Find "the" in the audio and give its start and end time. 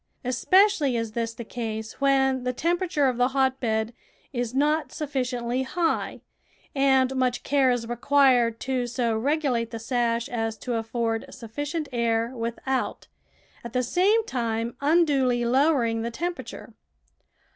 1.35-1.43, 2.43-2.53, 2.77-2.87, 3.17-3.27, 9.69-9.77, 13.73-13.83, 16.01-16.09